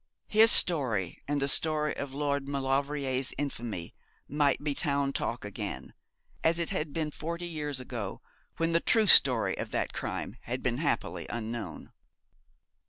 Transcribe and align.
His 0.29 0.51
story 0.51 1.21
and 1.27 1.39
the 1.39 1.47
story 1.47 1.95
of 1.95 2.11
Lord 2.11 2.47
Maulevrier's 2.47 3.35
infamy 3.37 3.93
might 4.27 4.63
be 4.63 4.73
town 4.73 5.13
talk 5.13 5.45
again; 5.45 5.93
as 6.43 6.57
it 6.57 6.71
had 6.71 6.91
been 6.91 7.11
forty 7.11 7.45
years 7.45 7.79
ago, 7.79 8.19
when 8.57 8.71
the 8.71 8.79
true 8.79 9.05
story 9.05 9.55
of 9.59 9.69
that 9.69 9.93
crime 9.93 10.37
had 10.41 10.63
been 10.63 10.79
happily 10.79 11.27
unknown. 11.29 11.91